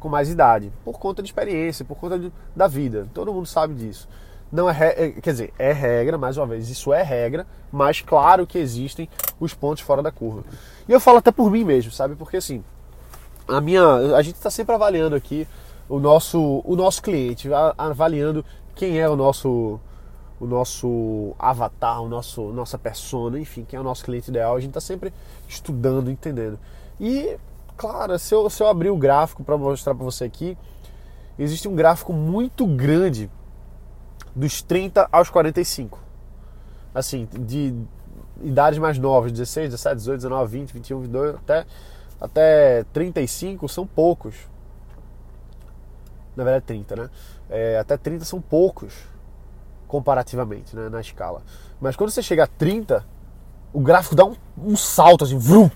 com 0.00 0.08
mais 0.08 0.28
idade, 0.28 0.72
por 0.84 0.98
conta 0.98 1.22
de 1.22 1.28
experiência, 1.28 1.84
por 1.84 1.96
conta 1.96 2.18
de, 2.18 2.32
da 2.56 2.66
vida. 2.66 3.06
Todo 3.14 3.32
mundo 3.32 3.46
sabe 3.46 3.74
disso. 3.74 4.08
Não 4.50 4.68
é, 4.68 4.94
é, 4.96 5.10
quer 5.12 5.30
dizer, 5.30 5.54
é 5.58 5.72
regra, 5.72 6.18
mais 6.18 6.36
uma 6.36 6.46
vez, 6.46 6.68
isso 6.68 6.92
é 6.92 7.02
regra, 7.02 7.46
mas 7.70 8.00
claro 8.02 8.46
que 8.46 8.58
existem 8.58 9.08
os 9.40 9.54
pontos 9.54 9.82
fora 9.82 10.02
da 10.02 10.10
curva. 10.10 10.44
E 10.88 10.92
eu 10.92 11.00
falo 11.00 11.18
até 11.18 11.30
por 11.30 11.50
mim 11.50 11.64
mesmo, 11.64 11.90
sabe? 11.90 12.16
Porque 12.16 12.36
assim, 12.36 12.62
a 13.48 13.60
minha, 13.60 13.82
a 14.16 14.20
gente 14.20 14.34
está 14.34 14.50
sempre 14.50 14.74
avaliando 14.74 15.16
aqui 15.16 15.46
o 15.88 15.98
nosso, 15.98 16.62
o 16.64 16.76
nosso 16.76 17.02
cliente, 17.02 17.48
avaliando 17.78 18.44
quem 18.74 18.98
é 18.98 19.08
o 19.08 19.16
nosso, 19.16 19.80
o 20.42 20.46
nosso 20.46 21.36
avatar, 21.38 22.02
o 22.02 22.08
nosso, 22.08 22.42
nossa 22.48 22.76
persona, 22.76 23.38
enfim, 23.38 23.64
quem 23.64 23.76
é 23.76 23.80
o 23.80 23.84
nosso 23.84 24.04
cliente 24.04 24.28
ideal. 24.28 24.56
A 24.56 24.60
gente 24.60 24.70
está 24.70 24.80
sempre 24.80 25.14
estudando, 25.46 26.10
entendendo. 26.10 26.58
E, 26.98 27.38
claro, 27.76 28.18
se 28.18 28.34
eu, 28.34 28.50
se 28.50 28.60
eu 28.60 28.66
abrir 28.66 28.90
o 28.90 28.96
gráfico 28.96 29.44
para 29.44 29.56
mostrar 29.56 29.94
para 29.94 30.04
você 30.04 30.24
aqui, 30.24 30.58
existe 31.38 31.68
um 31.68 31.76
gráfico 31.76 32.12
muito 32.12 32.66
grande 32.66 33.30
dos 34.34 34.60
30 34.62 35.08
aos 35.12 35.30
45. 35.30 35.96
Assim, 36.92 37.28
de 37.38 37.72
idades 38.42 38.80
mais 38.80 38.98
novas, 38.98 39.30
16, 39.30 39.70
17, 39.70 39.96
18, 39.96 40.16
19, 40.22 40.58
20, 40.58 40.72
21, 40.72 41.00
22, 41.02 41.34
até, 41.36 41.66
até 42.20 42.84
35 42.92 43.68
são 43.68 43.86
poucos. 43.86 44.34
Na 46.34 46.42
verdade, 46.42 46.64
30, 46.66 46.96
né? 46.96 47.10
É, 47.48 47.78
até 47.78 47.96
30 47.96 48.24
são 48.24 48.40
poucos, 48.40 48.92
comparativamente, 49.92 50.74
né, 50.74 50.88
na 50.88 51.02
escala. 51.02 51.42
Mas 51.78 51.96
quando 51.96 52.08
você 52.08 52.22
chega 52.22 52.44
a 52.44 52.46
30, 52.46 53.04
o 53.74 53.80
gráfico 53.80 54.14
dá 54.14 54.24
um, 54.24 54.34
um 54.56 54.74
salto 54.74 55.24
assim, 55.24 55.36
vrum! 55.36 55.70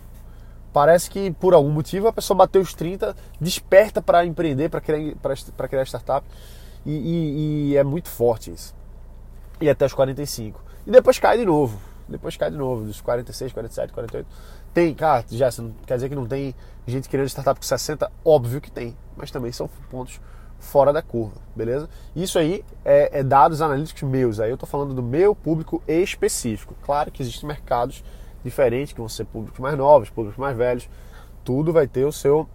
Parece 0.73 1.11
que 1.11 1.31
por 1.33 1.53
algum 1.53 1.69
motivo 1.69 2.09
a 2.09 2.13
pessoa 2.15 2.35
bateu 2.35 2.63
os 2.63 2.73
30, 2.73 3.15
desperta 3.39 4.01
para 4.01 4.25
empreender, 4.25 4.71
para 4.71 4.81
criar, 4.81 5.15
criar 5.69 5.85
startup. 5.85 6.27
E, 6.87 6.93
e, 6.93 7.73
e, 7.73 7.77
é 7.77 7.85
muito 7.85 8.09
forte 8.09 8.51
isso. 8.51 8.75
E 9.61 9.69
até 9.69 9.85
os 9.85 9.93
45. 9.93 10.65
E 10.87 10.91
depois 10.91 11.19
cai 11.19 11.37
de 11.37 11.45
novo. 11.45 11.79
Depois 12.09 12.39
cai 12.39 12.51
de 12.51 12.57
novo, 12.57 12.85
dos 12.85 13.03
46, 13.03 13.53
47, 13.53 13.93
48. 13.93 14.27
Tem, 14.73 14.95
cara, 14.95 15.25
já 15.31 15.51
quer 15.85 15.97
dizer 15.97 16.09
que 16.09 16.15
não 16.15 16.27
tem 16.27 16.55
gente 16.87 17.07
criando 17.09 17.29
startup 17.29 17.61
com 17.61 17.67
60? 17.67 18.11
Óbvio 18.25 18.63
que 18.63 18.71
tem. 18.71 18.97
Mas 19.15 19.31
também 19.31 19.53
são 19.53 19.69
pontos 19.91 20.21
fora 20.59 20.93
da 20.93 21.03
curva, 21.03 21.37
beleza? 21.55 21.89
Isso 22.15 22.39
aí 22.39 22.65
é, 22.85 23.21
é 23.21 23.23
dados 23.23 23.61
analíticos 23.61 24.03
meus. 24.03 24.41
Aí 24.41 24.51
eu 24.51 24.55
estou 24.55 24.69
falando 24.69 24.95
do 24.95 25.03
meu 25.03 25.35
público 25.35 25.83
específico. 25.87 26.75
Claro 26.83 27.11
que 27.11 27.23
existem 27.23 27.47
mercados 27.47 28.03
diferentes, 28.43 28.93
que 28.93 29.01
vão 29.01 29.09
ser 29.09 29.25
públicos 29.25 29.59
mais 29.59 29.77
novos, 29.77 30.11
públicos 30.11 30.39
mais 30.39 30.57
velhos. 30.57 30.89
Tudo 31.45 31.73
vai 31.73 31.87
ter 31.87 32.05
o 32.05 32.13
seu 32.13 32.49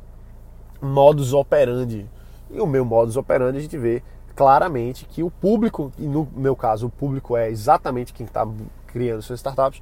modus 0.81 1.33
operandi. 1.33 2.09
E 2.49 2.59
o 2.59 2.67
meu 2.67 2.83
modus 2.83 3.15
operandi 3.15 3.59
a 3.59 3.61
gente 3.61 3.77
vê 3.77 4.03
claramente 4.35 5.05
que 5.05 5.23
o 5.23 5.29
público, 5.29 5.91
e 5.97 6.07
no 6.07 6.27
meu 6.35 6.55
caso 6.55 6.87
o 6.87 6.89
público 6.89 7.37
é 7.37 7.49
exatamente 7.49 8.13
quem 8.13 8.25
está 8.25 8.47
criando 8.87 9.21
suas 9.21 9.39
startups, 9.39 9.81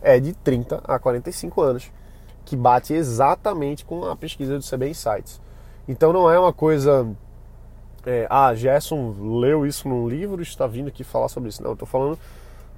é 0.00 0.18
de 0.18 0.32
30 0.32 0.82
a 0.84 0.98
45 0.98 1.60
anos, 1.60 1.92
que 2.44 2.56
bate 2.56 2.94
exatamente 2.94 3.84
com 3.84 4.04
a 4.06 4.16
pesquisa 4.16 4.58
do 4.58 4.64
CB 4.64 4.90
Insights. 4.90 5.40
Então 5.86 6.12
não 6.12 6.30
é 6.30 6.38
uma 6.38 6.52
coisa, 6.52 7.06
é, 8.06 8.26
ah, 8.30 8.54
Gerson 8.54 9.14
leu 9.38 9.66
isso 9.66 9.88
num 9.88 10.08
livro 10.08 10.40
e 10.40 10.44
está 10.44 10.66
vindo 10.66 10.88
aqui 10.88 11.04
falar 11.04 11.28
sobre 11.28 11.48
isso. 11.48 11.62
Não, 11.62 11.70
eu 11.70 11.74
estou 11.74 11.86
falando 11.86 12.18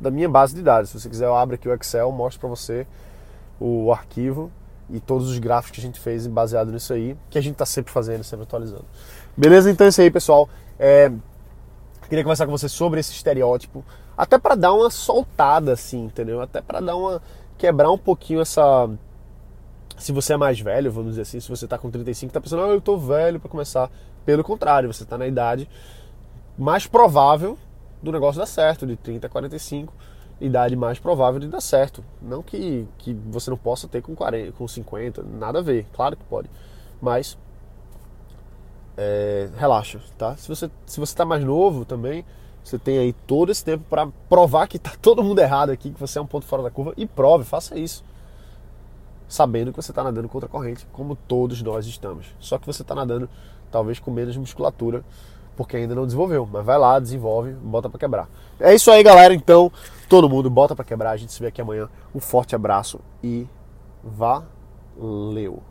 da 0.00 0.10
minha 0.10 0.28
base 0.28 0.54
de 0.54 0.62
dados. 0.62 0.90
Se 0.90 1.00
você 1.00 1.08
quiser, 1.08 1.26
eu 1.26 1.34
abro 1.34 1.54
aqui 1.54 1.68
o 1.68 1.74
Excel, 1.74 2.10
mostro 2.10 2.40
para 2.40 2.48
você 2.48 2.86
o 3.60 3.92
arquivo 3.92 4.50
e 4.88 4.98
todos 4.98 5.28
os 5.28 5.38
gráficos 5.38 5.76
que 5.76 5.80
a 5.80 5.84
gente 5.84 6.00
fez 6.00 6.26
baseado 6.26 6.72
nisso 6.72 6.92
aí, 6.92 7.16
que 7.28 7.38
a 7.38 7.40
gente 7.40 7.52
está 7.52 7.66
sempre 7.66 7.92
fazendo, 7.92 8.24
sempre 8.24 8.44
atualizando. 8.44 8.84
Beleza? 9.36 9.70
Então 9.70 9.86
é 9.86 9.90
isso 9.90 10.00
aí, 10.00 10.10
pessoal. 10.10 10.48
É, 10.78 11.12
queria 12.08 12.24
conversar 12.24 12.46
com 12.46 12.52
você 12.52 12.68
sobre 12.68 12.98
esse 12.98 13.12
estereótipo, 13.12 13.84
até 14.16 14.38
para 14.38 14.54
dar 14.54 14.72
uma 14.72 14.90
soltada, 14.90 15.72
assim, 15.72 16.06
entendeu? 16.06 16.40
Até 16.40 16.60
para 16.60 16.80
dar 16.80 16.96
uma 16.96 17.22
quebrar 17.56 17.90
um 17.90 17.98
pouquinho 17.98 18.40
essa 18.40 18.88
se 20.00 20.12
você 20.12 20.32
é 20.32 20.36
mais 20.36 20.58
velho, 20.58 20.90
vamos 20.90 21.10
dizer 21.10 21.22
assim, 21.22 21.38
se 21.38 21.48
você 21.48 21.66
está 21.66 21.76
com 21.76 21.90
35, 21.90 22.32
tá 22.32 22.40
pensando, 22.40 22.62
ah, 22.62 22.68
eu 22.68 22.80
tô 22.80 22.96
velho 22.96 23.38
para 23.38 23.50
começar. 23.50 23.90
Pelo 24.24 24.44
contrário, 24.44 24.92
você 24.92 25.02
está 25.02 25.16
na 25.16 25.26
idade 25.26 25.68
mais 26.58 26.86
provável 26.86 27.58
do 28.02 28.12
negócio 28.12 28.38
dar 28.38 28.46
certo, 28.46 28.86
de 28.86 28.96
30 28.96 29.26
a 29.26 29.30
45, 29.30 29.92
idade 30.40 30.74
mais 30.76 30.98
provável 30.98 31.40
de 31.40 31.48
dar 31.48 31.60
certo. 31.60 32.04
Não 32.20 32.42
que, 32.42 32.86
que 32.98 33.12
você 33.12 33.50
não 33.50 33.56
possa 33.56 33.88
ter 33.88 34.02
com 34.02 34.14
40, 34.14 34.52
com 34.52 34.66
50, 34.66 35.22
nada 35.22 35.58
a 35.58 35.62
ver, 35.62 35.86
claro 35.92 36.16
que 36.16 36.24
pode. 36.24 36.50
Mas 37.00 37.38
é, 38.96 39.48
relaxa, 39.56 40.00
tá? 40.18 40.36
Se 40.36 40.48
você 40.48 40.70
se 40.86 41.00
você 41.00 41.12
está 41.12 41.24
mais 41.24 41.44
novo 41.44 41.84
também, 41.84 42.24
você 42.62 42.78
tem 42.78 42.98
aí 42.98 43.12
todo 43.12 43.50
esse 43.50 43.64
tempo 43.64 43.84
para 43.88 44.06
provar 44.28 44.66
que 44.66 44.78
tá 44.78 44.92
todo 45.00 45.22
mundo 45.22 45.38
errado 45.38 45.70
aqui, 45.70 45.90
que 45.90 46.00
você 46.00 46.18
é 46.18 46.22
um 46.22 46.26
ponto 46.26 46.46
fora 46.46 46.62
da 46.62 46.70
curva 46.70 46.92
e 46.96 47.06
prove, 47.06 47.44
faça 47.44 47.78
isso 47.78 48.04
sabendo 49.30 49.70
que 49.72 49.80
você 49.80 49.92
está 49.92 50.02
nadando 50.02 50.28
contra 50.28 50.48
a 50.48 50.50
corrente, 50.50 50.86
como 50.92 51.14
todos 51.14 51.62
nós 51.62 51.86
estamos. 51.86 52.26
Só 52.40 52.58
que 52.58 52.66
você 52.66 52.82
está 52.82 52.94
nadando 52.94 53.30
talvez 53.70 54.00
com 54.00 54.10
menos 54.10 54.36
musculatura, 54.36 55.04
porque 55.56 55.76
ainda 55.76 55.94
não 55.94 56.04
desenvolveu. 56.04 56.46
Mas 56.50 56.66
vai 56.66 56.76
lá, 56.76 56.98
desenvolve, 56.98 57.52
bota 57.52 57.88
para 57.88 58.00
quebrar. 58.00 58.28
É 58.58 58.74
isso 58.74 58.90
aí, 58.90 59.02
galera. 59.02 59.32
Então, 59.32 59.70
todo 60.08 60.28
mundo 60.28 60.50
bota 60.50 60.74
para 60.74 60.84
quebrar. 60.84 61.12
A 61.12 61.16
gente 61.16 61.32
se 61.32 61.40
vê 61.40 61.46
aqui 61.46 61.60
amanhã. 61.60 61.88
Um 62.12 62.20
forte 62.20 62.56
abraço 62.56 62.98
e 63.22 63.46
valeu! 64.02 65.69